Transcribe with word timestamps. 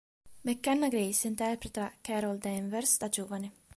Mckenna 0.45 0.87
Grace 0.87 1.27
interpreta 1.27 1.93
Carol 2.01 2.39
Danvers 2.39 2.97
da 2.97 3.07
giovane. 3.07 3.51